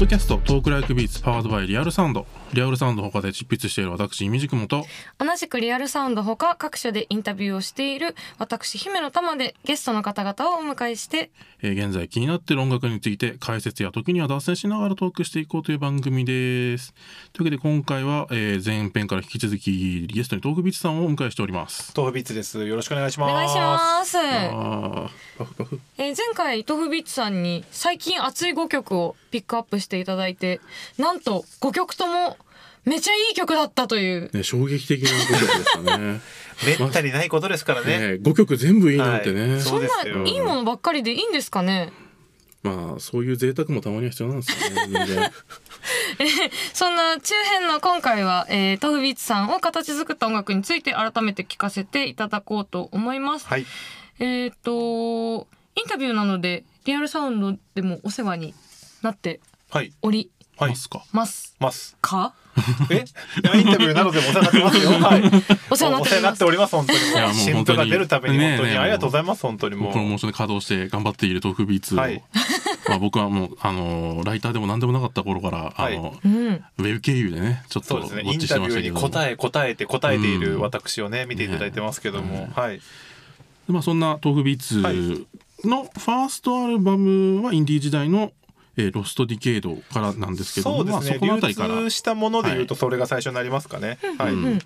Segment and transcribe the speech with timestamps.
[0.00, 2.24] ドキャスト Talk Like Beats powered by Real Sound。
[2.54, 4.86] リアルサウンド他で執筆している私 imdkm と。
[5.18, 11.30] 同じくリアルサウンドほか各所でインタビューをしている私姫乃たまでゲストの方々をお迎えして。
[11.60, 16.94] えー現在気になっている音楽について解説や時には脱線しながらトークしていこうという番組です。
[17.34, 21.92] というわけで今回は、えー前編から引き続きゲストに tofubeats さんをお迎えしております。
[21.94, 22.66] tofubeats です。
[22.66, 23.30] よろしくお願いします。
[23.32, 25.10] お願いします、えー
[25.98, 30.60] 前回豆腐ビーツさんに最近熱い5曲をピックアップしていただいて
[30.98, 32.36] なんと5曲とも
[32.84, 36.20] めちゃいい曲だったというね衝撃的な5曲でしたね
[36.66, 37.98] めったにないことですからね。
[37.98, 41.92] ね5曲全部いいなんてね、はいそんですよいいものばっかりでいいんですかね
[42.62, 45.32] まあそういう贅沢もたまには必要なんですよね人間
[46.74, 53.46] そんな中編の今回は、えー、豆腐ビーツさんを形作った音楽について改めて聞かせていただこうと思います。
[53.46, 53.64] はい。
[54.18, 58.54] えっ、とインタビューなのでリアルサウンドでもお世話に
[59.02, 59.92] なってはい。
[60.02, 60.76] おりはいま。
[60.76, 61.04] すか？
[61.12, 61.96] ますます。
[62.02, 62.34] か？
[62.90, 63.04] え？
[63.56, 64.90] インタビューなどでもお世話になってますよ。
[64.90, 65.22] はい。
[65.70, 66.76] お世話になっておりますお世話になっております。
[66.76, 67.16] 本当にもう。
[67.16, 69.42] やもう新本当に婦が出るために本当ねえねえにありがとうございます。
[69.42, 69.92] 本当にもう。
[69.92, 72.22] プロモーションで稼働して頑張っている豆腐ビーツを、はい
[72.88, 78.32] まあ僕はもうあのライターでも何でもなかった頃から、はいあのうんウェブ経由でねちょっとウォそうですね。
[78.32, 82.80] イッチしンタビューにてましたけど答え答えて答えていうんる私をね見ていただいてますけども、はい。
[83.68, 84.96] まあそんな豆腐ビーツはい
[85.66, 88.32] のファーストアルバムはインディー時代の、
[88.76, 91.06] えーロストディケイドからなんですけどそうですね。
[91.06, 93.98] まあ、そこのあたりから流通したもので言うとそれが最初になりますかね。
[94.18, 94.32] はい。
[94.32, 94.58] うん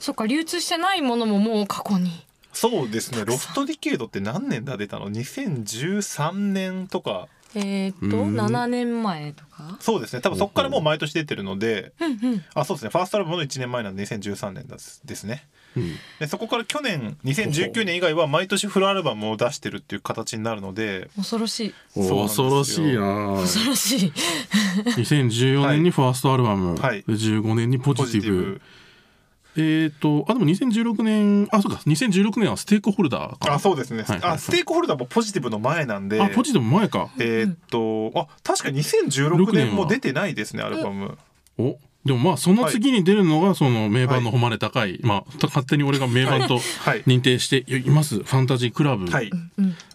[0.00, 2.10] そっか流通してないものももう過去に
[2.52, 3.24] そうですね。
[3.24, 4.76] ロストディケイドって何年だ？
[4.76, 7.28] 出たの？2013年とか。
[7.54, 9.76] えっ、とうん7年前とか？
[9.80, 10.20] そうですね。
[10.20, 12.90] 多分そこからもう毎年出てるので、うんうんあ、そうですね。
[12.90, 15.46] ファーストアルバムの1年前なんで2013年ですですね。
[15.78, 15.96] うん。
[16.18, 21.74] でそこから去年2019年以外は毎年フルアルバムを出してるっていう形になるので、恐ろしい。
[21.94, 23.36] 恐ろしいな。
[23.40, 24.12] 恐ろしい。
[24.96, 27.02] 2014年にファーストアルバム、はい。
[27.02, 28.36] で15年にポジティティブ。
[28.36, 28.60] ブ。
[29.56, 31.80] えっ、とあでも2016年あそうか。
[31.86, 34.02] 2016年はステークホルダーかあ、そうですね。
[34.02, 34.30] はいはいはい。
[34.32, 37.10] あ、ステークホルダーもポジティブの前なんで、あポジティブ前か。
[37.18, 41.18] えーっと、あ、確か2016年も出てないですね、アルバム。
[41.58, 41.76] お
[42.08, 47.02] でもまあその次に出るのがその名盤の誉れ高い、まあ勝手に俺が名盤とはい。
[47.02, 49.06] 認定しています、ファンタジークラブ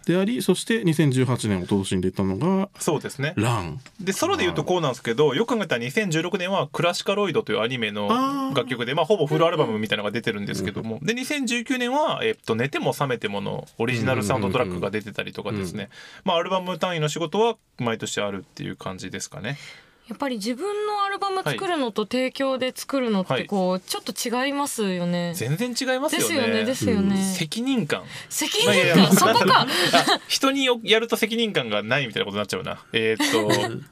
[0.06, 3.80] でありそして2018年おととしに出たのがそうですね「ラン。
[4.00, 11.00] でソロで言うとこうなんですけどよく考えたら2016年は「クラシカロイド」というアニメの楽曲でまあほぼフルアルバムみたいなのが出てるんですけども。
[11.02, 15.90] で2019年は、えっと「寝ても覚めても」のオリジナルサウンドトラックが出てたりとかですね。
[16.26, 19.58] まあアルバム単位の仕事は毎年あるっていう感じですかね。
[20.10, 25.34] やっぱり自分のアルバム作るのと提供で作るのっはいてこうちょっと違いますよね。
[25.34, 26.66] 全然違いますよですよねね。
[26.66, 27.16] ですよね。
[27.18, 29.16] 責任感責任感？
[29.16, 29.62] そこか。
[29.62, 29.68] あ
[30.28, 33.84] 人によやると責任感がないみたいなことになっちゃうなえーっと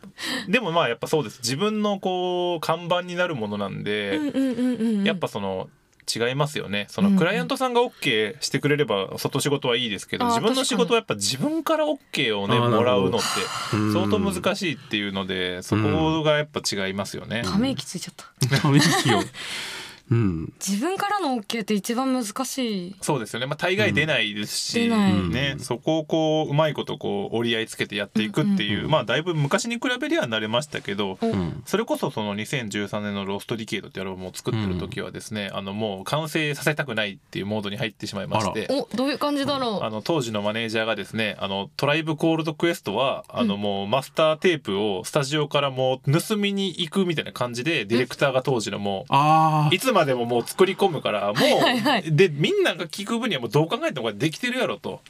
[0.51, 5.03] でもまあやっぱそうです自分のこう看板になるものなんで、うんうんうんうん。
[5.05, 5.69] やっぱその
[6.13, 6.85] 違いますよね。
[6.89, 7.13] そうんうん。
[7.13, 13.93] のクライアントさんが OK してくれれば外仕事はいいですけどあー自分の仕事はやっぱ自分から OK をねもらうのってうん。
[13.93, 17.43] 相当難しいっていうのでそこがやっぱ違いますよね。
[17.45, 18.57] ため息ついちゃった。
[18.61, 19.19] ため息を
[20.11, 20.53] うん。
[20.59, 22.95] 自分からの OK って一番難しい。
[23.01, 25.13] そうですよね、まあ、大概出ないですし、出ない。
[25.13, 28.85] ね、そこをこううまいことこう折り合いつけてやっていくっていう、うん。
[28.85, 28.91] うん。
[28.91, 31.63] まあだいぶ昔に比べりゃ慣れましたけど、おうん。
[31.65, 38.67] それこそその2013年の「ロストディケイド」っていうアルバムを作ってる時はですね、あのもう完成させたくないっていうモードに入ってしまいまして。
[38.69, 39.83] おどういう感じだろう？
[39.83, 55.01] あの当時のマネージャーがですねあのトライブコールドクエストはあのもうマスターテープをスタジオからもう盗みに行くみたいな感じでディレクターが当時のもうあいつまでももう作り込むから もう、でみんなが聞く分にはもうどう考えてもこれできてるやろと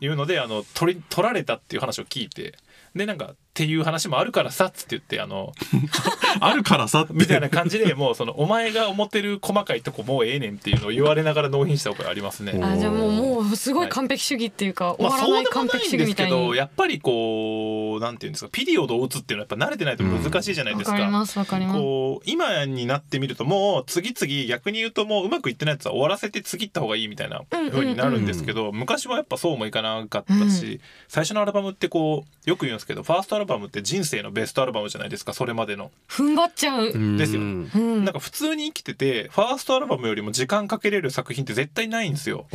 [0.00, 2.54] いうのであの取り取られたっていう話を聞いて
[2.94, 5.52] でなんかっていう話もあるからさっつって言ってあの
[6.40, 12.52] あるからさってみたいな感じで もうそのお前が思ってる細かいとこもうええねんっていうのを言われながら納品したことがありますね。
[12.56, 16.32] おあじゃあもうもうすごい完璧主義っていうか、終まあ、わらない完璧ないんです主義みたいに。
[16.32, 20.96] けどやっぱりこうなんていうんですかピリオドを打つっていうのはやっぱ慣れてないと難しいじゃないわですか。
[20.96, 21.78] かりますわかります。
[21.78, 35.90] こう今になってみるともう次々逆に言うともううまくいってないやつは終わらせて次行った方がいいみたいなうんうになるんですけど、昔はやっぱそうもいかなかったし、最初のアルバムってこうよく言うんですけどファーストアルバムって人生のベストアルバムじゃないですかそれまでの。
[36.08, 36.86] 踏ん張っちゃう。
[36.86, 38.04] うんですようん。
[38.04, 42.46] なんか普通に生きててファーストアルバムよりも時間かけれる作品って絶対ないんですよ。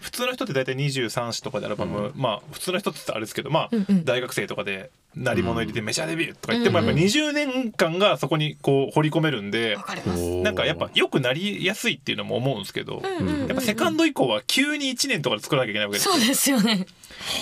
[0.00, 9.76] 普通の人って大体23詞とかでアルバム、まあ普通の人って言ったらあれですけどまあ、うんうん大学生とかで鳴り物入れてメジャーデビューとか言ってもうんうんやっぱ20年間がそこにこう掘り込めるんで
[10.44, 16.86] なんかやっぱ良くなりやすいっていうのも思うんですけど、うんうんうんやっぱセカンド以降は急に1年とかで作らなきゃいけないわけですよそうですよね。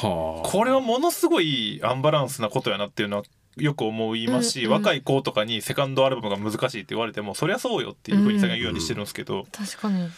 [0.02, 0.48] はあ。
[0.48, 3.22] これはものすごいアンバランスなことやなっていうのは
[3.56, 10.08] よく思いますし、うんうん若い子とかにセカンドアルバムが難しいって言われてもそりゃそうよっていうふうにさんが言うようにしてるんですけど、確かに。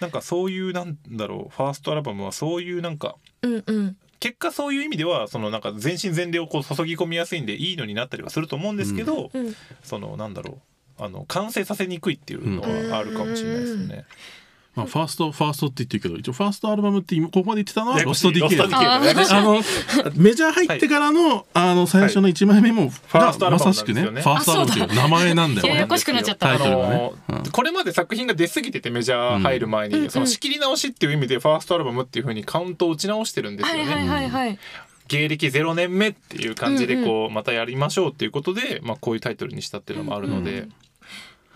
[0.00, 3.96] なんかそういうなんだろうファーストアルバムはそういうなんかうんうん。
[4.18, 10.58] 結果そういう意味ではそのなんか全身全霊をこう注ぎ込みやすいんでいいのになったりはすると思うんですけど、うんそのなんだろ
[10.98, 14.04] うあの完成させにくいっていうのはあるかもしれないですね。
[14.80, 19.60] まあ、ファーストファーストって言ってるけど一応ファーストアルバムって今ここまで言ってたのは Lost Decade Lost Decade あの
[20.16, 25.74] メジャー入ってからの,、あの最初の1枚目も、ファーストアルバムまさしくねファーストアルバムっていう名前なんだよね。
[25.74, 26.48] ややこしくなっちゃった。
[26.48, 27.12] タイトルがね。
[27.28, 30.10] あのーこれまで作品が出過ぎててメジャー入る前に、うん。
[30.10, 33.84] その仕切り直しっていう意味でファーストアルバムっていう風にカウントを打ち直してるんですよね。
[33.84, 34.58] はいはいはいはい。
[35.08, 40.68] 芸歴0年目っていう感じでこうまたやりましょうっていうことで、まあ、こういうタイトルにしたっていうのもあるので、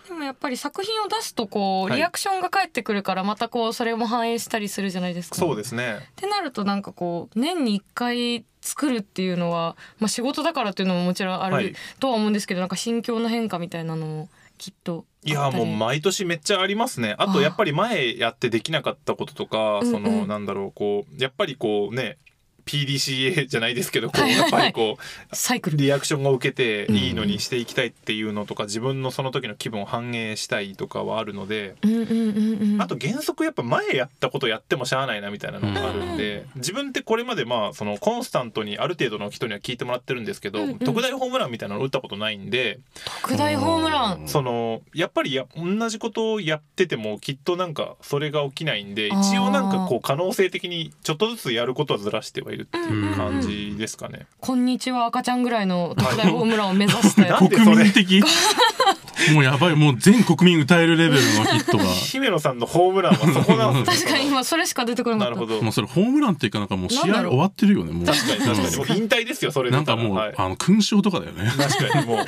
[0.07, 1.97] でもやっぱり作品を出すとこうはい。
[1.97, 5.35] リアクションが返ってくるからまたこうそれも反映したりするじゃないですか。
[5.35, 5.97] そうですね。
[5.99, 11.69] ってなるとなんかこう年に1回作るっていうのは、まあ、仕事だからっていうのももちろんあはい。
[11.69, 17.15] るとは思うんですけど、なんか心境の変化みたいなのもきっといやもう毎年めっちゃありますね。
[17.17, 22.17] あとやっぱり前やってできなかったこととかそのなんだろうこうやっぱりこうね
[22.65, 25.75] PDCA じゃないですけどこうやっぱりこうサイクル。
[25.77, 40.79] リアクションを受けていいのにしていきたいっていうのとか自分のその時の気分を反映したいとかはあるのでうんうんうんうんあと原則やっぱ前やったことやってもしゃあないなみたいなのがあるんで自分ってこれまでまあそのコンスタントにある程度の人には聞いてもらってるんですけどうんうん。
[40.79, 42.79] 特大ホームランみたいなの打ったことないんで
[43.21, 44.27] 特大ホームラン。
[44.27, 54.27] そのやっぱりや同じことをやっててもきっとなんかそれが起きないんで一応なんかこう可能性的にちょっとずつやることはずらしてはいるっていう感じですかね。
[54.39, 57.31] こんにちは赤ちゃんぐらいの特大ホームランを目指して。
[57.37, 58.21] 国民的？
[59.33, 61.83] もうやばいもう全国民歌えるレベルのヒットが。
[61.87, 65.35] 姫野さんのホームランはそこなんですよ確かに今それしか出てこなかった。
[65.35, 65.61] なるほど。
[65.61, 68.05] もうそれホームランっていうかなんかもう試合終わってるよねもう。
[68.05, 68.75] 確かに確かに。
[68.77, 70.33] もう引退ですよそれなんかもう、はい。
[70.37, 71.51] あの勲章とかだよね。
[71.57, 72.25] 確かにも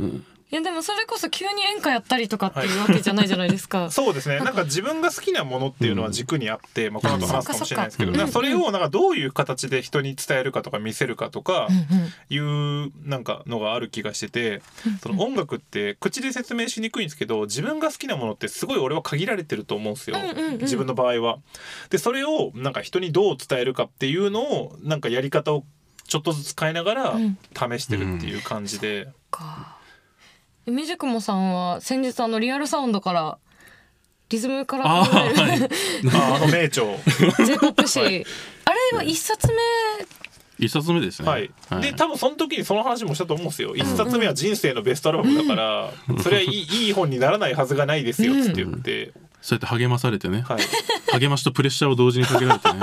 [0.00, 3.90] ういやでもそれこそ急に演歌やったりとかっていうわけじゃないじゃないですか。
[3.90, 4.38] そうですね。
[4.38, 4.62] なんか。
[4.64, 8.28] 自分が好きなものっていうのは軸にあって、まあ、この後話すかもしれないですけど、うん。
[8.28, 14.62] それをなんかどういう形で人に伝えるかとか見せるかとかうんうんいうなんかのがある気がしてて
[15.02, 20.58] その音楽って口で説明しにくいんですけど自分が好きなものってすごい俺は限られてると思うんですよ、うんうんうん。
[20.58, 21.38] 自分の場合は。
[21.90, 25.64] でそれをなんか人にどう伝えるかっていうのをなんかやり方を
[26.06, 27.38] ちょっとずつ変えながらうん。
[27.54, 29.08] 試してるっていう感じで。
[30.66, 30.70] か。
[30.70, 33.38] ミジクモさんは先日あのリアルサウンドから
[34.28, 35.60] リズムからあはい。
[35.60, 35.68] る
[36.12, 36.84] ああの名著。
[37.46, 38.26] J-POP 誌、はい。
[38.64, 39.54] あれは一冊目？
[40.58, 41.28] 一冊目ですね。
[41.28, 41.50] はい、
[41.82, 43.76] で多分その時にその話もしたと思うんですよ。
[43.76, 45.92] 一冊目は人生のベストアルバムだから、
[46.22, 51.20] それはいいいい本にならないはずがないですよっつって言って、そうやって励まされてね、はい。
[51.20, 52.80] 励ましとプレッシャーを同時にかけられてね。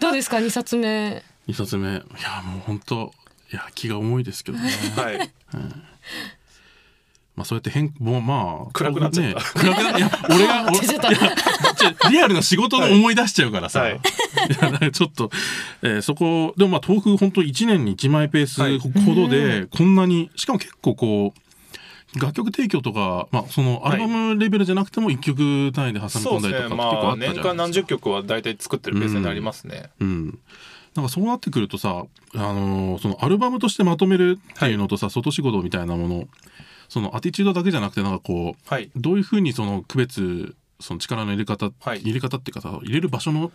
[0.00, 0.38] どうですか？
[0.38, 1.22] 二冊目。
[1.46, 1.88] 一冊目。
[1.88, 2.00] いや
[2.44, 3.10] もう本当
[3.50, 4.70] いや気が重いですけどね。
[4.94, 5.32] はい
[7.36, 9.38] まあそうやって変もうまあ暗くなっちゃった。
[9.38, 11.36] ね、暗くなっいや 俺が俺いや
[11.76, 13.94] ちょリアルな仕事の思い出しちゃうからさ、はい。
[13.94, 13.96] い
[14.82, 15.30] やちょっと、
[15.82, 18.78] えーそこでもまあ豆腐本当1年に1枚ペースはい。
[18.78, 21.40] ほどでこんなにしかも結構こう
[22.20, 27.34] 楽曲提供とか、まあ、そのアルバムレベルじゃなくても1曲単位で挟み込んだりとか結構まああったじゃないですか。
[27.34, 30.38] 年間何十曲は大体作ってるペースになりますね、うん、
[30.94, 36.28] なんかそうなってくるとさ、あのーそのアルバムとしてまとめるっていうのとさ、外仕事みたいなもの
[36.94, 38.88] そのアティチュードだけじゃなくてなんかこうはい。
[38.94, 42.00] どういうふうにその区別その力の入れ方、はい。
[42.02, 43.50] 入れ方っていうかさ入れる場所の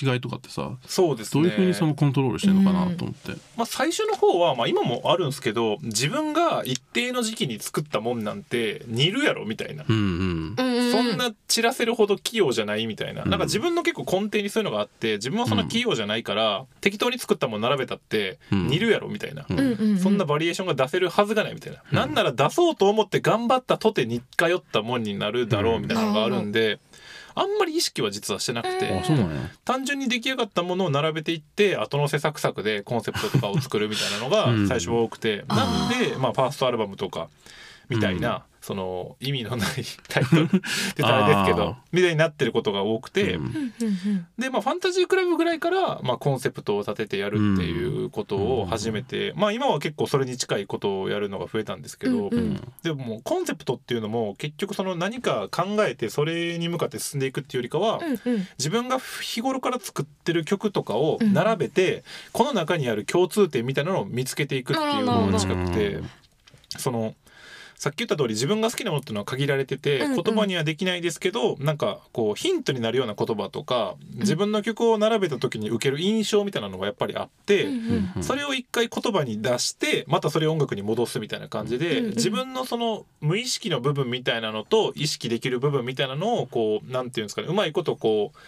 [0.00, 1.42] 違いとかってさそうですね。
[1.42, 3.32] どういうふうにそのコントロールしてるのかなと思って。
[3.56, 10.54] まあ、最初の方は、まあ、今もあるんですけど自分が一定の時期に作ったもんなんて似るやろみたいな、うんうん。
[10.56, 10.92] うんうん。
[10.92, 13.30] そんな散らせるほど器用じゃないみたいな、うん。
[13.30, 18.66] なんか自分の結構根底にそういうのがあって自分はそんな器用じゃないから、適当に作ったもん並べたってうん。
[18.68, 19.58] 似るやろみたいな、うん。
[19.58, 19.98] うんうんうん。
[19.98, 26.78] そんなバリエーションが出せるはずがないみたいな、なんなら出そうと思って頑張ったとて似通ったもんになるだろうみたいなのがあるんで、
[27.40, 29.02] あんまり意識は実はしてなくて。
[29.64, 34.68] 単純に出来上がったものを並べていって後乗せサクサクでコンセプトとかを作るみたいなのがうん。
[34.68, 37.28] 最初は多くて、なんで、まあ、ファーストアルバムとか
[37.88, 39.68] みたいな、その意味のない
[40.08, 40.62] タイトルって言っ
[40.96, 43.44] たらあれですけあどみたいになってることが多くて、うん。
[43.44, 52.34] うんうんで、まあ、ファンタジークラブぐらいから、まあ、コンセプトを立ててやるっていうことを始めて、まあ今は結構それに近いことをやるのが増えたんですけど、うん。
[52.34, 52.72] うん。
[52.82, 58.46] でももうコンセプトっていうのも結局その何か考えてそれに向かって進んでいくっていうよりかは、うんうん。
[58.58, 66.00] 自分が日頃から作ってる曲とかを並べて、この中にある共通点みたいなのを見つけていくっていう方が近くて、
[66.76, 67.14] その
[67.78, 70.22] さっき言った通り自分が好きなものっていうのは限られてて、うんうん。
[70.22, 77.64] 言葉にはできないですけどなんかこうヒントになるような言葉とか自分の曲を並べた時に受ける印象みたいなのがやっぱりあって。
[77.64, 77.72] うん
[78.16, 82.10] うんそれを一回言葉に出してまたそれを音楽に戻すみたいな感じで、うんうん。
[82.14, 88.38] 自分のその無意識の部分みたいなのと意識できる部分みたいなのをこうなんていうんですかねうまいことこう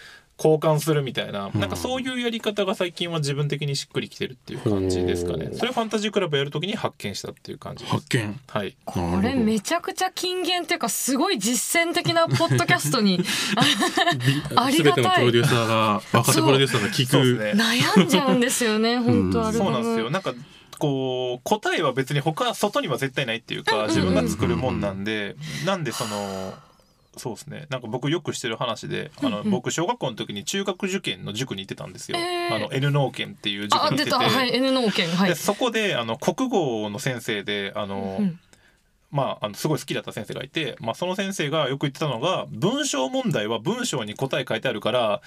[0.42, 1.60] 交換するみたいな、うん。
[1.60, 5.50] なんかそういうやり方が最近は自分的にしっくりきてるっていう感じですかね。
[5.52, 8.76] それをファンタジークラブやるときに発見したっていう感じです発見はい。
[8.86, 13.20] これめちゃくちゃ金言っていうかすごい実践的なポッドキャストに
[14.56, 15.04] あり全がたい。
[15.04, 17.42] てのプロデューサーが若手プロデューサーが聞く。
[17.42, 20.10] ね悩んじゃうんですよね本当アルバムそうなんですよ。
[20.10, 20.34] なんか
[20.78, 26.54] こう答えは別に他外には絶対ないっていうか自分が作るもんなんでなんでその
[27.16, 27.66] そうですね。
[27.70, 29.44] なんか僕よくしてる話であのうん。
[29.44, 32.18] うん僕小学校の時に中学受験の塾に行ってたんですよ。
[32.18, 32.54] えー。
[32.54, 34.18] あの N 農研っていう塾に行ってて、た。
[34.18, 35.28] はい N 農研はい。
[35.28, 38.40] でそこであの国語の先生であの、うん
[39.10, 45.20] まあ、あのすごい好きだった先生がいて、まあ、その先生がよく言ってたのが文章問題は文章に答え書いてあるから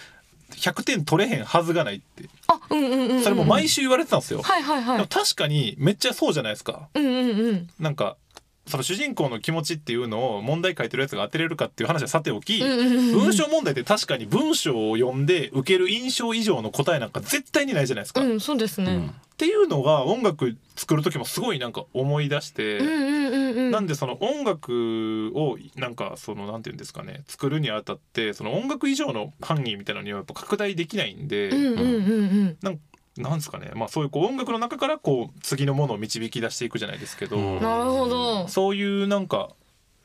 [0.52, 2.30] 100点取れへんはずがないって。
[2.48, 3.24] あうんうんうんうん。
[3.24, 4.42] それも毎週言われてたんですよ。
[4.42, 4.98] はいはいはい。
[4.98, 6.90] でも確かにめっちゃそうじゃないですか。
[6.94, 7.70] うんうんうん。
[7.80, 8.18] なんか
[8.66, 18.22] その主人公の気持ちっていうのを問題書いてるやつが当てれるかっていう話はさておき、うんうんうん文章問題って確かに文章を読んで受ける印象以上の答えなんか絶対にないじゃないですか。
[18.22, 22.78] っうんそうですねていうのが音楽作る時もすごいなんか思い出して。
[22.80, 32.80] うんうんうんうんなんでその音楽をなんかそのなんていうんですかね作るにあたってその音楽以上の範囲みたいなのにはやっぱ拡大できないんで、うんうんうんうん
[33.18, 33.72] なんですかね。
[33.76, 37.62] まあそういうこう音楽の中からこう次のものを導き出していくじゃないですけど、うん。
[37.62, 38.48] なるほど。
[38.48, 39.50] そういうなんか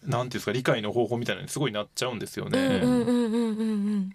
[0.04, 2.58] なんていうんですか理解の方法みたいなのにすごいなっちゃうんですようんね。
[2.60, 4.12] うんうんうんうんうん。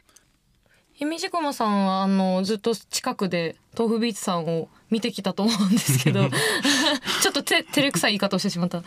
[0.93, 6.29] 姫路駒さんはあのずっと近くで豆腐ビーツさんを見てきたと思うんですけど
[7.23, 8.83] ちょっとて照れくさい言い方をしてしまった。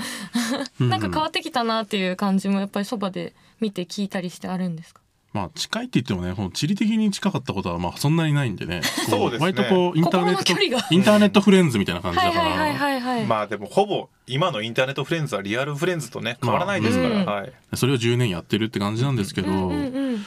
[0.79, 5.01] なんか変わってきたなっていう感じもやっぱりそばで見て聞いたりしてあるんですか？
[5.37, 8.81] まあ近いって言ってもねこの地理的に近かったことはまあそんなにないんでね。
[9.05, 9.45] こそうですね。
[9.45, 17.43] 割とこうインターネットインターネットフレンズみたいな感じはだから、いはいはいはいはい、まあでもほぼ今のインターネットフレンズはリアルフレンズとね変わらないですから、まあうん。
[17.43, 20.27] はい、それを10年やってるって感じなんですけど、うんうんうん。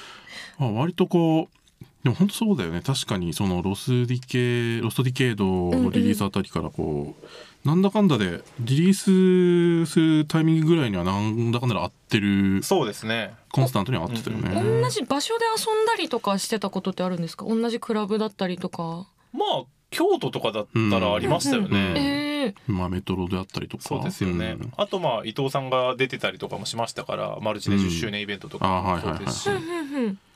[0.60, 1.59] まあ、割とこう
[2.03, 2.82] でも本当そうだよね。
[2.82, 13.34] 確かにそのロスディケ Lost Decade のリリースあたりからこう、なんだかんだでリリースするタイミングぐらいにはなんだかんだで合ってるそうですね。
[13.51, 14.82] コンスタントには合ってたよね。
[14.82, 17.46] 同じ場所で遊んだりとかしてたことってあるんですか？
[17.46, 19.08] 同じクラブだったりとか？
[19.34, 21.68] まあ京都とかだったらありましたよね。
[21.68, 21.75] うん。
[21.75, 23.84] うんええまあメトロであったりとか。
[23.84, 24.74] そうですよね、うん。
[24.77, 29.50] あとまあ伊藤さんが出てたりとかもしましたからマルチで10周年イベントとかもそうですし、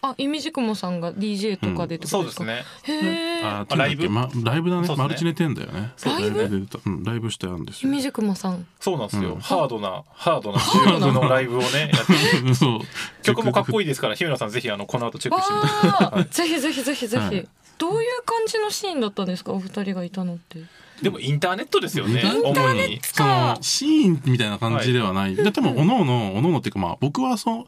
[0.02, 2.64] あイミジクモさんが DJ とかでとですか、そうですね。
[2.84, 4.88] へえあライブ、ま、ライブだね。
[4.88, 4.96] ね。
[4.96, 5.92] マルチネテンだよね。
[6.06, 6.68] ライブ？
[6.86, 7.90] うんライブしてあるんですよ。
[7.90, 8.66] イミジクモさん。
[8.80, 9.40] そうなんですよ、うん。
[9.40, 12.80] ハードなハードな重力のライブをね やってそう。
[13.24, 17.48] 曲もかっこいいですから日村さんぜひあのこの後チェックしてみてぜひぜひぜひぜひ、はい。
[17.78, 19.52] どういう感じのシーンだったんですか？
[19.54, 20.60] お二人がいたのって
[21.04, 27.66] でもインターネットですよねインター主にそのシーンみたいな感じではない、ででもおのおのおのおのっていうかまあ僕はそう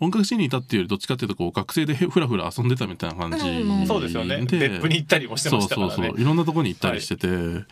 [0.00, 4.44] 音楽シーンにいたっていうよりどっちかっていうとこう学生でへふらふら遊んでたみたいな感じうんそうですよね。
[4.44, 5.94] で別府に行ったりもしてましたからね。
[5.94, 6.20] そうそうそう。
[6.20, 7.64] いろんなとこに行ったりしてて、で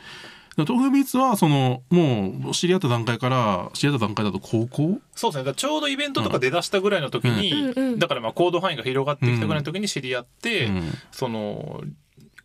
[0.57, 5.01] 豆腐ビーツはそのもう知り合った段階から知り合った段階だと高校？
[5.15, 5.41] そうですね。
[5.41, 7.99] だからちょうどイベントとか出だしたぐらいの時に、うん。
[7.99, 10.93] だからまあ行動範囲が広がってきたぐらいの時に知り合って、うん。
[11.11, 11.83] その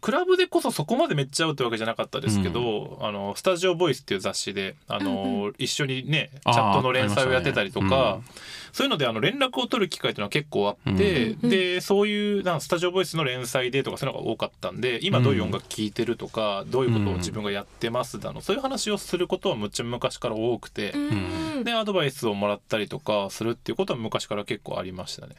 [0.02, 8.68] クラブでこそそこまでめっちゃ合うってわけじゃなかったですけど、あのスタジオボイスっていう雑誌であの、一緒にねチャットの連載をやってたりとか、ありましたね。
[8.74, 20.92] そういうのであの連絡を取る機会っていうのは結構あって、うんでそういうなんかスタジオボイスの連載でとかそういうのが多かったんで今どういう音楽聴いてるとか、どういうことを自分がやってますだのそういう話をすることはむっちゃ昔から多くて。
[20.92, 25.36] うんでアドバイスをもらったりとかするっていうことは昔から結構ありましたね。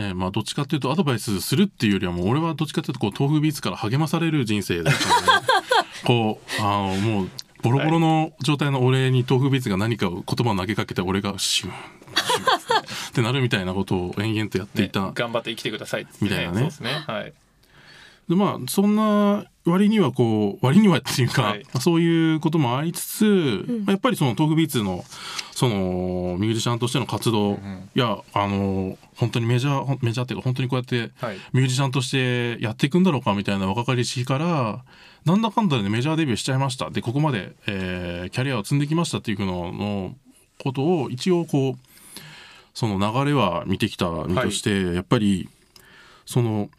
[0.00, 5.50] えーまあどっちかっていうとアドバイスするっていうよりはもう俺はどっちかっていうとこう豆腐ビーツから励まされる人生だったので
[6.04, 7.30] こうあのもう
[7.62, 11.74] ボロボロの状態の俺に豆腐ビーツが何かを言葉を投げかけて俺がシュンっ
[13.12, 16.90] てなるみたいなことを延々とやっていた、ね頑張って生きてくださいって、みたいなねそうですね。
[17.06, 17.32] はい。
[18.28, 21.66] でまあそんな割にはこう割にはっていうか、はい。
[21.80, 23.84] そういうこともありつつ、ん。
[23.84, 25.04] まあやっぱりその豆腐ビーツの
[25.52, 31.36] そのミュージシャンとしての活動、んいやあの本当にメジャーメジャーっていうか本当にこうやってはい。
[31.52, 34.82] ミュージシャンとしてやっていくんだろうかみたいな若かりしから
[35.26, 36.90] なんだかんだでメジャーデビューしちゃいました。
[36.90, 40.14] でここまで、えーキャリアを積んできましたっていうのの
[40.58, 41.74] ことを一応こう
[42.72, 45.50] その流れは見てきた身として、やっぱり
[46.24, 46.70] その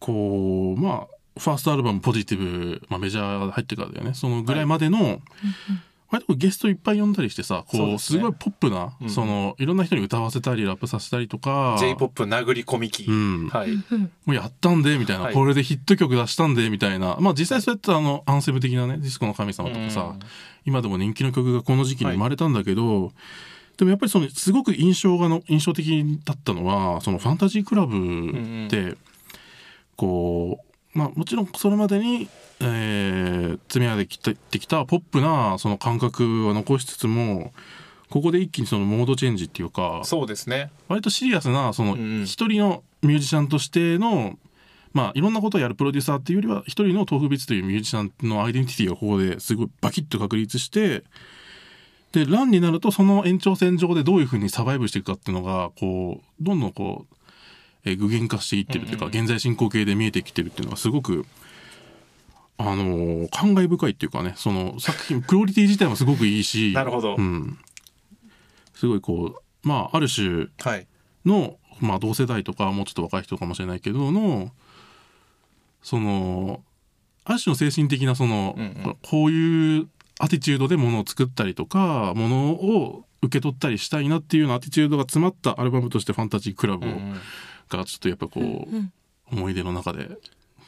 [0.00, 4.14] こうまあファーストアルバム「ポジティブ」まあ、メジャー入ってからだよね。
[4.14, 5.20] そのぐらいまでの
[6.10, 9.10] 割とゲストいっぱい呼んだりしてさこうすごいポップな、うん。
[9.10, 13.48] そのいろんな人に歌わせたりラップさせたりとか J−POP 殴り込み機、うん。
[13.48, 13.82] はい、うん
[14.24, 15.34] もうやったんでみたいな、はい。
[15.34, 17.16] これでヒット曲出したんでみたいな。
[17.20, 20.18] まあ実際そうやってあのアンセム的なねディスコの神様とかさ、うん
[20.66, 23.12] 今でも人気の曲がこの時期に生まれたんだけど、
[23.76, 28.96] でもやっぱりそのすごく印象がの印象的だったのはそのファンタジークラブって、
[29.94, 30.65] こう
[30.96, 32.28] まあもちろんそれまでに、
[32.60, 33.36] えー
[33.68, 37.52] 積み上げてきたポップなその感覚は残しつつも
[38.10, 40.70] ここで一気にそのモードチェンジっていうかそうですね。
[40.88, 44.38] 割とシリアスなその一人のミュージシャンとしての、
[44.92, 51.04] まあいろんなことをやるプロデューサーっていうよりは一人の豆腐ビーツというミュージシャンのアイデンティティがここですごいバキッと確立して
[52.12, 57.14] でランになるとその延長線上でどういうふうにサバイブしていくかっていうのがこうどんどんこう、
[57.86, 61.24] えー具現化していってるというか、現在進行形で見えてきてるっていうのがすごく。
[62.58, 67.58] あのー感慨深いっていうかねその作品クオリティ自体もすごくいいし なるほど、うん、
[68.74, 70.86] すごいこうまあある種はい。
[71.26, 74.52] の、まあ、同世代とかもうちょっと若い人かもしれないけどの
[75.82, 76.62] その
[77.26, 78.96] ある種の精神的なその、うんうん。
[79.02, 79.88] こういう
[80.18, 86.90] アティチュードでものを作ったりとかものを受け取ったりしたいなっていうようなアティチュードが詰まったアルバムとして「ファンタジークラブを」
[87.68, 88.92] がちょっとやっぱこう、うん
[89.32, 90.08] 思い出の中で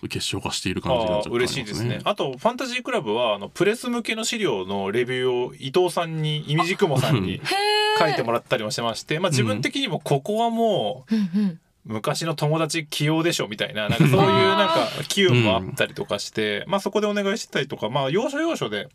[0.08, 2.00] 結晶化している感じがああちょっとあります嬉しいですね。
[2.04, 7.40] あとファンタジークラブはあのプレス向けの資料のレビューを伊藤さんにイミジクモさんに
[7.98, 18.88] 書いてもらったりもしてまして、まあ自分的にもここはもううんうん昔の友達起用でしょみたいななんかそういうなんか機運もあったりとかして、まあそこでお願いしてたりとかまあ要所要所で。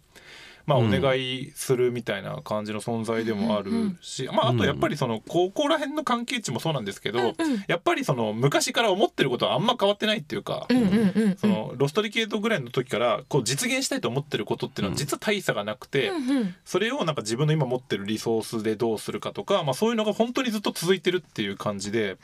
[0.66, 0.92] まあ、おうん。
[0.92, 7.34] 願いするみたいな感じの存在でもあるし、まあ、あとやっぱりそのここら辺の関係値もそうなんですけど、うん
[7.68, 10.68] やっぱりその昔から思ってることはあんま変わってないっていうか、
[11.38, 16.12] そのロストリケートぐらいの時からこう実現したいと思ってることっていうのは実は大差がなくて、
[16.66, 22.18] それをなんか自分の今持ってるリソースでどうするかとか、まあ、そういうのが本当にずっと続いてるっていう感じで、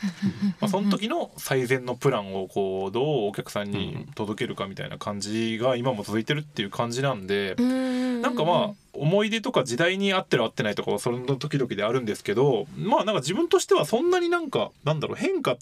[0.60, 7.56] まあ、その時の最善のプランをこうどうお客さんに届けるかみたいな感じが今も続いてるっていう感じなんで。
[7.58, 15.58] うんなんかまあ思い出とか時代に合ってる合ってないとかはその時々であるんですけどまあなんか自分としてはそんなになんかなんだろう変化っ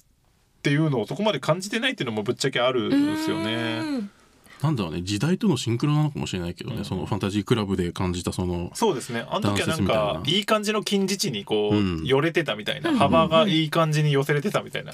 [0.63, 3.79] ていうのをそこまで感じてないっていうのもぶっちゃけあるんですよね。
[3.81, 4.11] うん。
[4.61, 6.85] なんだろうね時代とのシンクロなのかもしれないけどね、うん。
[6.85, 9.23] そのファンタジークラブで感じたそのそうですね。
[9.29, 10.31] あの時はなんかな。
[10.31, 12.03] いい感じの近似値にこう、うん。
[12.03, 12.89] 寄れてたみたいな。
[12.89, 12.97] うん。
[12.97, 14.93] 幅がいい感じに寄せれてたみたいな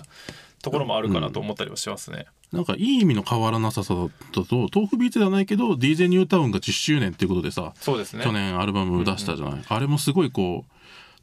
[0.63, 2.25] ところもあるかなと思ったりはしますね。
[2.53, 8.23] なんかいい意味の変わらなささだと豆腐ビーツではないけど DJ ニュータウンが10周年っていうことでさ、そうですね。
[8.23, 10.73] 去年アルバム出したじゃない、あれもすごいこう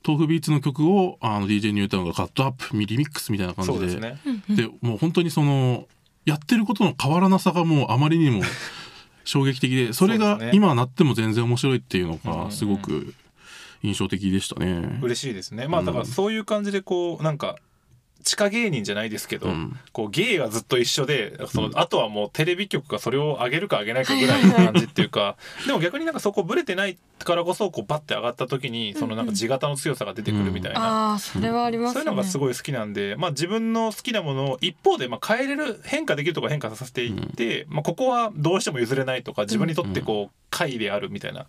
[0.07, 3.79] 豆腐ビーツの曲をあの DJ ニュータウンがカットアップリミックスみたいな感じで。
[3.81, 4.19] ですね。
[4.51, 5.87] でもう本当にその
[6.27, 8.43] やってることの変わらなさがもうあまりにも
[9.25, 12.45] 衝撃的でそれが今なっても全然面白いっていうのうんうんうん。
[12.47, 13.15] がすごく
[13.83, 14.99] 印象的でしたね。
[15.03, 15.69] 嬉しいですね。
[15.69, 17.57] まあだからそういう感じでこうなんか
[18.23, 19.77] 地下芸人じゃないですけど、うん。
[19.93, 31.11] こう芸がずっと一緒でその、あとはもうテレビ局がそれを上げるか上げないかぐらいの感じっていうかでも逆になんかそこブレてないからこそこうバッて上がった時にそのなんか地型の強さが出てくるみたいな。
[31.11, 31.93] ああそれはありますね。
[31.95, 41.47] そういうのがすごい好きなんで、まあ、自分の好きなものを一方でまあ変えれる変化できるとこ変化させていって、まあ、ここはどうしても譲れないとか自分にとってこう解であるみたいな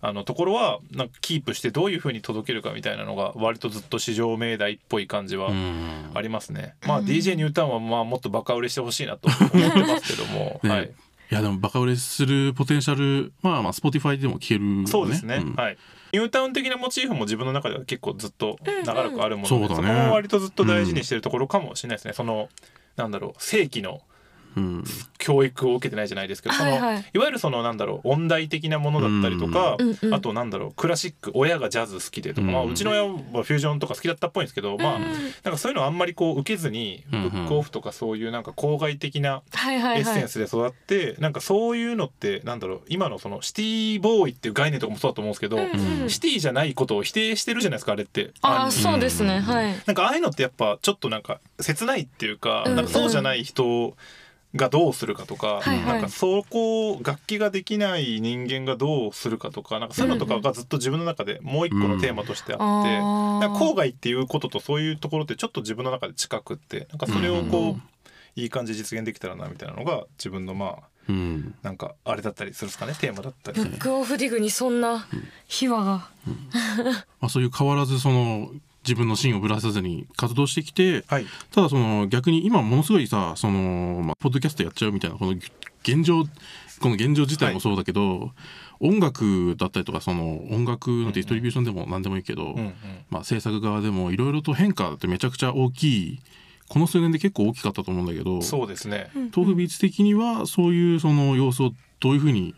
[0.00, 6.10] あのところはなんかキープしてどういうふうに届けるかみたいなのが割とずっと市場命題っぽい感じはうん。
[6.14, 6.74] ありますね。
[6.86, 10.84] まあ DJ ニュータウンはまあもっとバカ売れしてほしいなと思ってますけども、ね はい、
[11.30, 14.86] いやでもバカ売れするポテンシャルまあまあ Spotify でも聞けるよね。
[14.86, 15.54] そうですね、ん。
[15.54, 15.78] はい。
[16.12, 22.14] ニュータウン的なモチーフも自分の中では結構ずっと長らくあるもので、そうんうんそこも割とずっと大事にしてるところかもしれないですね。
[22.14, 22.48] その
[22.96, 24.00] なんだろう正規のうん
[25.18, 26.80] 教育を受けてないじゃないですけど、そのはい。
[26.80, 35.02] はいいわゆるそのなんだろう音大的なものだったりとか、うんうんあとなんだろうクラシック親がジャズ好きでとか、うんまあ、うちの親はフュージョンとか好きだったっぽいんですけど、まあうん。
[35.02, 40.00] うんなんかそういうのあんまりこう受けずにブうんうんックオフとかそういうなんか郊外的なはいはいはい。
[40.00, 46.10] エッセンスで育って、なんかそういうのってなんだろう今のそのシティボーイっていう概念とかもそうだと思うんですけど、うんうん。
[46.10, 48.30] シティじゃないことを否定してるじゃないですかあれって。
[48.42, 49.40] あそうですね。
[49.40, 49.74] はい。
[49.86, 52.76] なんかああいうのってやっぱちょっとなんか切ないっていうか,、うん。
[52.76, 53.94] なんかそうじゃない人
[54.54, 55.84] がどうするかとか、はいはい。
[55.84, 67.82] なんかそこを楽器ができない人間がどうするかとかなんかそういうのとかがずっと自分の中でもう一個のテーマとしてあって、あーなんか郊外っていうこととそういうところってちょっと自分の中で近くってなんかそれをこう、うん
[68.38, 71.54] いい感じで実現できたらなみたいなのが自分のまあうん。
[71.62, 73.66] なんかあれだったりするんですかねテーマだったりブ。
[73.66, 75.06] ックオフディグにそんな
[75.46, 76.08] 秘話が。
[77.20, 78.52] まあ、そういう変わらずその
[78.88, 85.32] 自分の芯をぶらさずに活動してきてはい、ただその逆に今ものすごいさその、まあ、ポッドキャストやっちゃうみたいなこの
[85.82, 86.24] 現状
[86.80, 88.30] この現状自体もそうだけど、
[88.80, 92.74] 音楽だったりとかその音楽のディストリビューションでも何でもいいけど、うんうん。
[93.10, 96.20] まあ、制作側でもいろいろと変化ってめちゃくちゃ大きい
[96.68, 99.10] この数年で結構大きかったと思うんだけどそうですね。
[99.34, 102.54] 豆腐ビーツ的にはそういうその様子をどういうふうに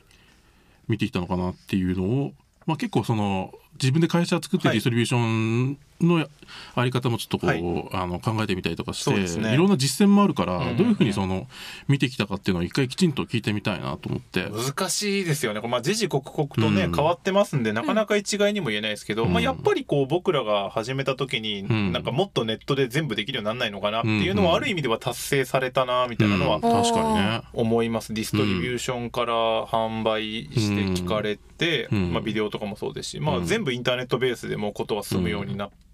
[0.89, 2.33] 見てきたのかなっていうのを、
[2.67, 4.77] まあ、結構その自分で会社作ってはい。
[4.77, 6.29] ディストリビューションのや
[6.75, 7.63] あり方もちょっとこう、はい。
[7.93, 9.55] あの考えてみたりとかして、ね。
[9.55, 11.47] いろんな実践もあるから、うんどういうふうにその
[11.89, 14.49] 見てきたかっていうのを一回きちんと聞いてみたいなと思って。
[14.51, 15.61] 難しいですよね。
[15.61, 16.95] まあ時々刻々とね、うん。
[16.95, 19.33] 変わってますんでなかなか一概にも言えないですけど、うん。
[19.33, 21.93] まあやっぱりこう僕らが始めた時に、ん。
[21.93, 26.63] なんかもっとネットで全部できるようにならないのかなっていうのはうんある意味では達成されたなみたいなのはうん。
[26.63, 27.43] 確かにね。
[27.53, 28.15] 思います。
[28.15, 32.13] ディストリビューションから販売して聞かれて、うん。
[32.13, 33.47] まあビデオとかもそうですし、まあうん。
[33.47, 35.93] 全部インターネットベースでもうことは進むようになって、っ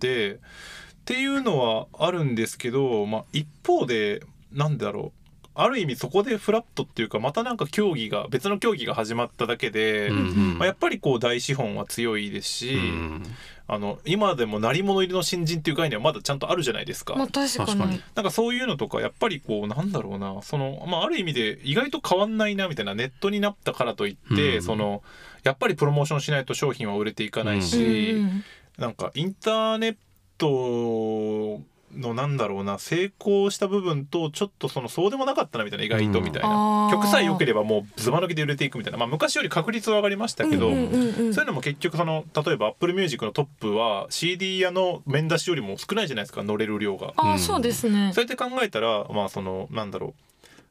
[1.04, 5.26] ていうのはあるんですけど、まあ一方でなんだろう。
[5.58, 10.58] ある意味そこでフラットっていうかまたなんか競技が別の競技が始まっただけで、うんうん。
[10.58, 13.22] まあ、やっぱりこう大資本は強いですし、うん。
[13.66, 17.14] あの今でも鳴り物入りの新人っていう概念はまだちゃんとあるじゃないですか。
[17.14, 17.68] まあ確かに。
[17.68, 18.02] 確かに。
[18.14, 24.62] なんかそういうのとかやっぱりこうなんだろうなその、まあ、ある意味で意外と変わんないなみたいなネットになったからといって、うん。
[24.62, 25.02] その
[25.42, 28.44] やっぱりプロモーションしないと商品は売れていかないし、うんうん
[28.78, 29.96] なんかインターネッ
[30.38, 31.62] ト
[31.98, 36.48] のなんだろうな成功した部分とちょっとそのそうでもなかったなみたいな意外とみたいな、
[36.86, 36.92] あー。
[36.92, 41.34] 曲さえ良ければもうズバ抜きで売れていくみたいな、まあ、昔より確率は上がりましたけど、うんうんうんうん。
[41.34, 47.14] そういうのも結局その例えば Apple Music のトップは CD 屋の面出しよりも少ないじゃないですか乗れる量が。
[47.16, 48.12] ああそうですね。
[48.12, 50.25] そうやって考えたらまあそのなんだろう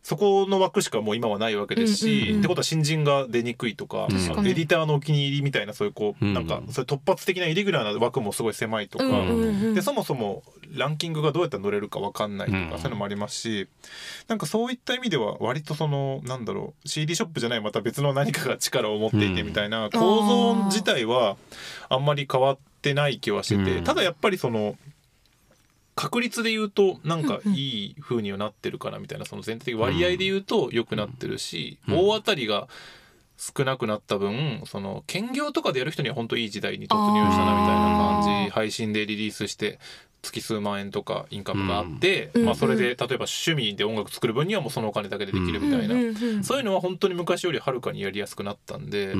[0.05, 4.51] そこの枠しかもう今はないわけですし、うんうんうんってことは新人が出にくいとか確かに。
[4.51, 9.73] エディターのお気に入りみたいなそういうこう、うんなんかそういう突発的なイレギュラーな枠もすごい狭いとか、うんうんうん。
[9.73, 10.43] でそもそも
[10.75, 13.67] ランキングがどうやったら乗れるか分かんないとか、うんそういうのもありますし
[14.27, 21.35] なんかそういった意味では割とそのなんだろう CD ショップじゃないまた別の何かが力を持っていてみたいな構造自体は
[21.89, 23.83] あんまり変わってない気はしてて、うん。
[23.83, 24.75] ただやっぱりその
[25.95, 31.97] 確率で言うとなんかいい風にはなってるかなみたいなその全体的割合で言うと良くなってるし、うん。
[31.97, 32.67] 大当たりが
[33.37, 38.51] 少なくなった分その兼業とかでやる人には本当いい時代に突入したなみたいな感じ。
[38.51, 39.79] 配信でリリースして
[40.21, 42.45] 月数万円とかインカムがあって、うん。
[42.45, 45.95] まあ、それで例えば趣味で音楽作る分にはもうそのお金だけでできるみたいな、
[46.43, 49.13] そういうのは本当に昔よりはるかにやりやすくなったんで、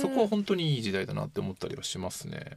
[0.00, 2.56] そこは本当にいい時代だなって思ったりはしますね。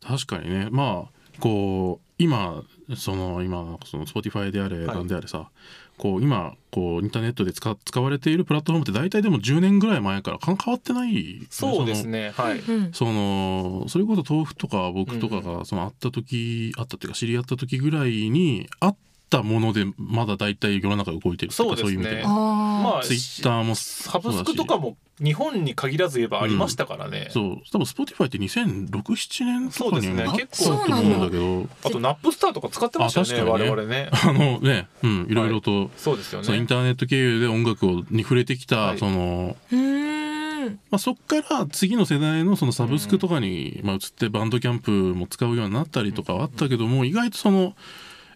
[0.00, 0.68] 確かにね。
[0.70, 2.62] まあこう今
[2.96, 5.50] その今その Spotify であれはいなんであれさ、
[5.98, 12.32] こう今こうインターネットで使使われているプラットフォームって大体でも10年ぐらい前からか変わってない、そうですね。
[12.36, 18.96] はい、うんそのそれこそ豆腐とか僕とかがその会った時、会ったっていうか知り合った時ぐらいにあっ
[19.28, 21.90] たものでまだ大体世の中動いてるそうですね。
[21.90, 22.22] いう意味で。
[22.24, 27.56] あまあツイッターもサブスクとかも日本に限らず言えばありましたからね、そう。
[27.72, 31.66] 多分 Spotify って2006,7年とかにそうですねあった結構と思うんだけど。
[31.84, 33.70] あとナップスターとか使ってましたよねあ確かにね。
[33.70, 34.10] 我々ね。
[34.12, 35.26] あのねうん。
[35.28, 36.56] いろいろと、そうですよね。
[36.56, 38.98] インターネット経由で音楽をに触れてきた、はい。
[38.98, 40.78] そのうーん。
[40.90, 47.74] まあ、そっから次の世代のそのサブスクとかに、まあ、移ってバンドキャンプも使うようになったりとかはあったけども、意外とその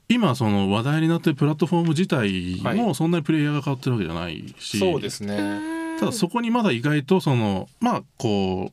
[0.08, 5.98] 今その話題になってるプラットフォーム自体はもそんなにプレイヤーが変わってるわけじゃないし、そうですね。
[5.98, 8.72] ただそこにまだ意外とそのまあこう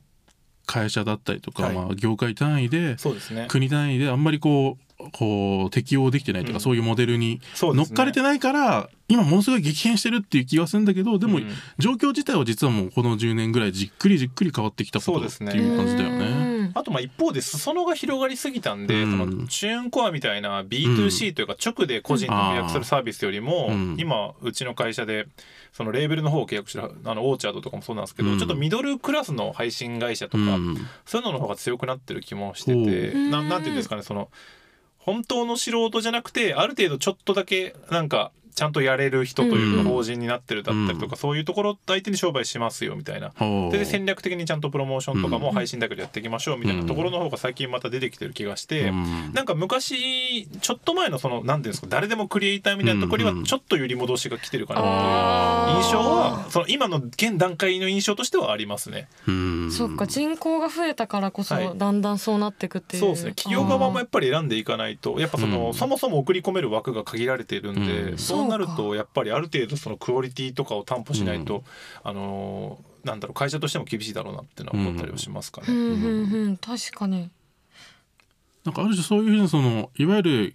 [0.66, 1.74] 会社だったりとか、はい。
[1.74, 3.46] まあ、業界単位でそうですね。
[3.48, 6.60] 国単位であんまりこうこう適応できてないというか、うん。
[6.60, 11.48] そういうモデルに乗っかれてないから今ものすごい激変してるっていう気がするんだけどでも、うん。
[11.78, 15.62] 状況自体は実はもうこの10年ぐらいじっくりじっくり変わってきたことってそうですね。
[15.62, 16.26] いう感じだよね。
[16.26, 16.72] うん。
[16.74, 19.10] あとまあ一方で裾野が広がりすぎたんで、うん。
[19.18, 23.96] そのチューンコアみたいな B2C というか直で個人と契約するサービスよりも、うん。
[23.98, 25.26] 今うちの会社で
[25.72, 28.38] そのレーベルの方を契約してるあのオーチャードとかもそうなんですけど、うん。
[28.38, 30.76] ちょっとミドルクラスの配信会社とか、うん。
[31.04, 34.28] そういうのの方が強くなってる気もしててほうななんていうんですかねその
[35.10, 43.32] 本当の素人じゃなくてある程度ちょっとだけなんかちゃんとやれる人といううんか法人になってるだったりとか、うんそういうところ相手に商売しますよみたいな。
[43.70, 54.90] で戦略的にちゃんとプロモーションとかもうん配信だけでやっていきましょうみたいなところの方が最近また出てきてる気がして、うんなんか昔ちょっと前のその何ていうんですか誰でもクリエイターみたいなところにはちょっと揺り戻しが来てるかなとい
[55.74, 59.08] う印象はその今の現段階の印象としてはありますね。
[59.26, 59.70] うん。
[59.72, 61.72] そっか人口が増えたからこそはい。
[61.76, 63.32] だんだんそうなっていくっていう、そうですね。
[63.32, 65.74] 企業側もやっぱり選んでいかないとやっぱその、うん。
[65.74, 71.62] そもそも送り込める枠が限られているんで、うんそうなるとやっぱりある程度そのクオリティとかを担保しないと、うん。
[72.04, 75.68] あのーなんだろう会社としても厳しいだろうなっていうのは思ったりはしますかね。
[75.68, 77.30] うんうんうん確かに。
[78.64, 80.54] なんかある種そういうふうなそのいわゆる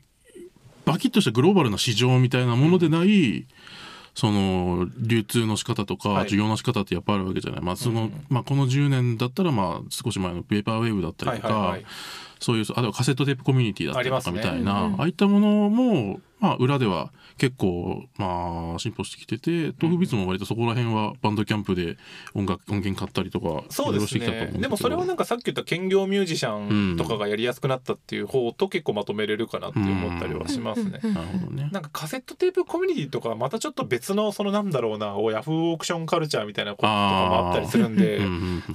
[0.86, 3.48] バキッとしたグローバルな市場みたいなものでない、
[4.13, 6.30] その流通の仕方とかはい。
[6.30, 11.86] 需要の仕方ってやっぱあるわけじゃない、まあそのうんまあ、この10年だったらまあ少し前のペーパーウェーブだったりとか、はいはいはい
[12.39, 21.98] そういうあとはカセットテープコミュニティだったりとかみたいなあ,、うんうんあいったものも、まあ、裏では結構、まあ、進歩してきてて豆腐ビーツも割とそこら辺はバンドキャンプで
[22.34, 24.52] 音楽音源買ったりとかそうですね。
[24.58, 31.00] でもそれはなんかさっき言った兼業ミュージシャンとかがやりやすくなったっていう方と結構まとめれるかなって思ったりはしますね。
[31.04, 31.13] うん。
[31.13, 31.69] なるほどね。
[31.71, 38.21] なんかカセットテープコミュニティとかはまたちょっと別のそのなんだろうなおヤフーオークションカルチャーみたいなこととかもあったりするんで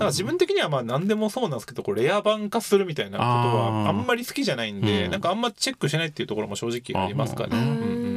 [0.07, 5.11] 自分的にはまあ何でもそうなんですけどこうレア版化するみたいなことはあんまり好きじゃないんでうん。
[5.11, 7.57] なんかあんまチェックしないっていうところも正直ありますかね。
[7.57, 8.10] うん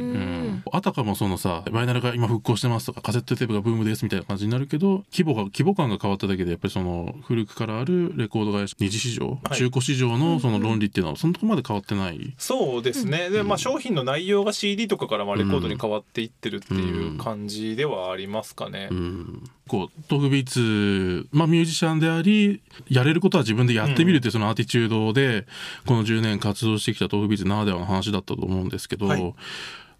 [0.74, 9.56] あたかもそのさバイナルが今復興してますとかカセットテープがブームですみたいな感じになるけど規模が規模感が変わっただけでやっぱりその古くからあるレコード会社二次市場、はい。
[9.56, 12.34] 中古市場のその論理っていうのはそのとこまで変わってない。
[12.38, 18.88] そうですね、でまあ商品の内容が CD とかからまあレコードに変わっていってるっていう感じではありますかね。
[18.90, 25.46] うん、こう豆腐ビーツ、まあ、ミュージシャンでありやれることは自分でやってみるっていうそのアティチュードで、
[25.86, 29.34] この10年活動してきた豆腐ビーツならではの話だったと思うんですけど、はい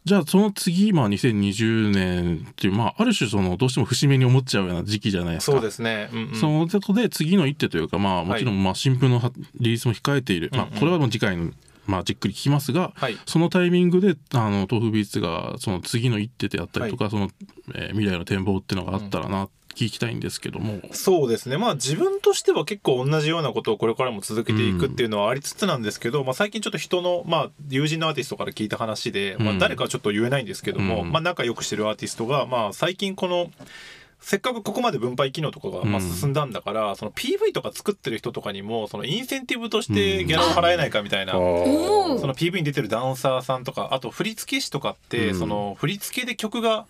[0.05, 5.53] じゃあその次、まあ、2020年っていう、まあ、ある種そのどうしても節目に思っちゃうような時期じゃないですか。
[5.53, 6.35] そうですね、うんうん。
[6.35, 11.53] そのことで次の一手というか、まあ、もちろんまあ新譜のはリリースも控えている、まあ、これはもう次回の、
[11.87, 13.17] まあ、じっくり聞きますが、はい。
[13.25, 17.31] そのタイミングであの豆腐ビーツがその次の一手であったりとか、その、
[17.75, 20.81] えー未来の展望っていうのがあったらな、聞きたいんですけども。
[20.93, 21.59] そうですね。
[21.59, 31.13] まあ自分としては結構同じようなことをこれからも続けていくっていうのはありつつなんですけど、まあ、最近ちょっと人の、まあ、友人のアーティストから聞いた話で、まあ、うん誰かはちょっと言えないんですけども、うん。
[31.13, 33.51] まあ、仲良くしてるアーティストが、まあ、最近この
[34.25, 41.39] せっかくここまで分配機能とかがまあうん進んだんだから、その PV とか作ってる人とかにもそのインセンティブとしてギャラを払えないかみたいな。
[41.39, 42.19] おー。
[42.19, 45.39] その PV に出てるダンサーさんとかあと振付師とかって、うん。
[45.39, 46.87] その振付で曲が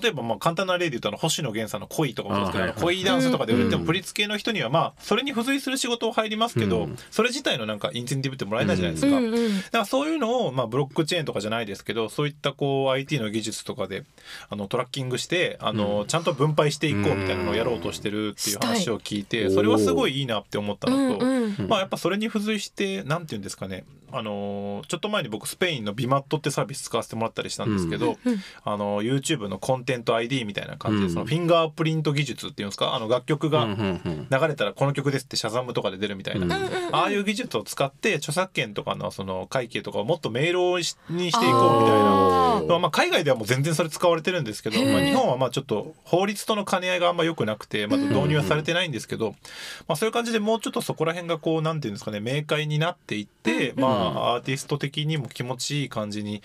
[0.00, 2.82] 例えばまあ簡単な例で言うとあの星野源さんの「恋」とかもそうですけど、あはいはい。
[2.96, 6.96] 恋ダンスとかで売れてうんも振付の人にはまあそれに付随する仕事を入りますけど、うん。
[7.10, 9.16] それ自体のなんかインセンティブってもらえないじゃないですか。
[9.16, 9.56] うんうん。
[9.56, 14.04] だからそういうのを、まあ、ブロックチェーンとかじゃないですけどそういったこう IT の技術とかで
[14.48, 16.06] あのトラッキングしてあの、うん。
[16.06, 21.24] ちゃんと分配していこうみたいなのをやろうとしてるっていう話を聞いてそれはすごいいいなって思ったのと、
[21.68, 32.94] まあやっぱそれに付随してなんていうんですかねあのーちょっと前に僕スペインのビマットってサービス使わせてもらったりしたんですけど、うんあの YouTube のコンテント ID みたいな感じで、うんそのフィンガープリント技術っていうんですか？
[32.94, 42.42] あの楽曲が流れたらこの曲ですってシャザムとかで出るみたいな、うんああいう技術を使って著作権とかのその会計とかをもっと明朗しにしていこうみたいな。
[42.68, 49.34] まあまあ海外ではもう全然それ使われてるんですけど、まあ、日本はまあちょっと法律との兼ね合いがあんま良くなくてまだ導入はされてないんですけど、
[49.88, 56.42] まあ、そういう感じでもうちょっとそこら辺がこうなんていうんですかね明快になっていって、まあアーティスト的にも気持ちいい感じに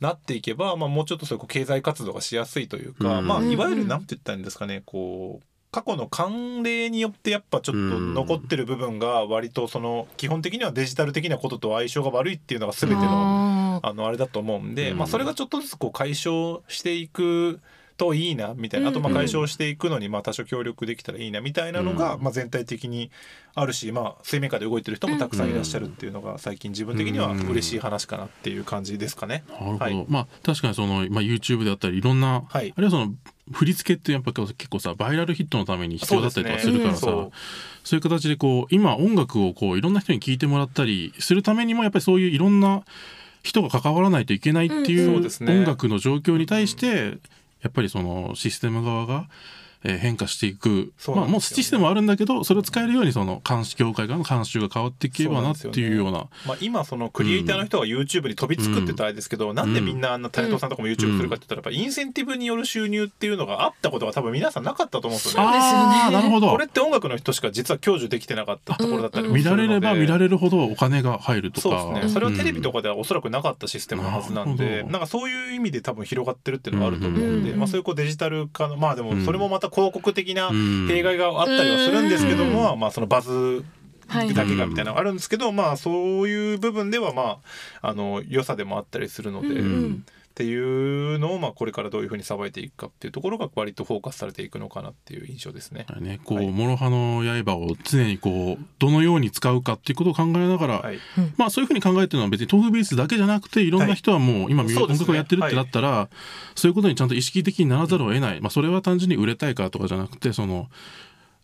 [0.00, 3.26] なっていけば、まあ、もうちょっとそういうこう経済活動がしやすいというか、うん。
[3.26, 17.60] まあ、いわゆるなんて言ったらいいんですかねこう過去の慣例によってやっぱちょっと残ってる部分が割とその基本的にはデジタル的なことと相性が悪いっていうのが全てのあのあれだと思うんで、うんまあ、それがちょっとずつこう解消していく
[17.96, 18.88] といいなみたいな。
[18.88, 19.16] あとまあうん。
[19.16, 22.22] うん解消していくのにまあ多少協力できたらいいなみたいなのがうん。
[22.22, 23.10] まあ全体的に
[23.54, 29.44] あるし、まあ、水面下で動いてる人もたくさんいらっしゃるっていうのが最近自分的には嬉しい話かなっていう感じですかね。
[29.48, 32.74] なるほど、はいまあ確かにその、まあ、YouTube であったりいろんな、はい。
[32.76, 33.14] あるいはその
[33.52, 37.10] 振り付けってやっぱ結構さバイラルヒットのために必要だったりとかするからさそう。
[37.12, 37.30] そう,、で
[37.84, 42.82] すねいう形でこう今音楽をこういろんな人に聴いてもらったりするためにもやっぱりそういういろんな
[43.42, 44.86] 人が関わらないといけないってうん。
[44.86, 47.18] いう音楽の状況に対して
[47.64, 49.28] やっぱりそのシステム側が。
[49.84, 56.28] えー変化していく、そうまあもうシステムはあるんだけどそれを使えるようにその監視協会側の監修が変わっていけばなっていうような。
[56.46, 65.48] まあ、今そのクリエイターの人が YouTube に飛びつくって言ったらあれですけど、なんでみんなあんなタレントさんとかも YouTube するかって言ったらやっぱインセンティブによる収入っていうのがあったことが多分皆さんなかったと思うんですよね。
[65.48, 66.50] あーなるほど。
[66.50, 69.68] これって音楽の人しか実は享受できてなかったところだったりもす見らるので。
[69.68, 71.62] れれば見られるほどお金が入るとか。
[71.62, 72.12] そうですね。
[72.12, 74.92] それはテレビとか、かではおそらくなかったシステムのはずなんで、なるほど。
[74.92, 77.58] なんかそういう意味で多分広がってるっていうのがあると思うんで、うん。
[77.58, 80.86] まあ、そういうこうデジタル化のまあでもそれもまた広告的なうん。
[80.88, 83.64] 弊害があったりはするんですけども、うまあそのバズ
[84.06, 84.34] はい。
[84.34, 87.40] だけがみたいなのがあるんですけど、まあそういう部分ではま
[87.82, 95.86] ああの良さでもあったりするので、うんうんっていうのをまあこれからどういうふうにさばいていくかっていうところが割とフォーカスされていくのかなっていう印象ですね。
[96.00, 100.98] ね、こう、はい諸刃の刃を常にこうどのように使うかっていうことを考えながら、はい、
[101.36, 106.08] まあそういうふうに考えてるのは別に豆腐ベースだけじゃなくていろんな人はもう今、音楽をやってるってなったら、
[106.56, 110.68] そういうことにちゃんと意識的にならざるを得ない、まあ、それは単純に売れたいからとかじゃなくてその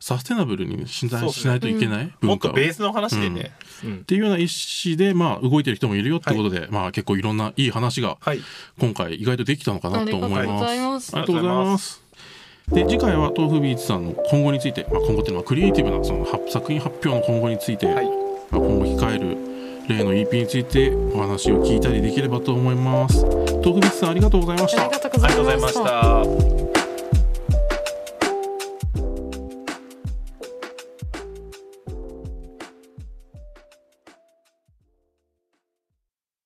[0.01, 3.53] サステナブルにしなそうですねしないといけない文化を、とベースの話でね、
[3.85, 8.41] うんっていうような意思で、まあ、動いてる人もいるよってことで、まあ、結構いろんないい話がはい
[8.79, 10.41] 今回意外とできたのかなと思います。
[10.41, 12.03] ありがとうございますありがとうございます。
[12.69, 18.15] で次回は豆腐ビーツさんの今後について、まあ、今後っていうのはクリエイティブなそのは作品発表の今後について、はいまあ、
[18.57, 19.51] 今後控える
[19.89, 23.25] 例の EP についてお話を聞いたりできればと思います。
[23.25, 24.91] 豆腐ビーツさんありがとうございましたあり。
[24.93, 26.60] がとうございまました。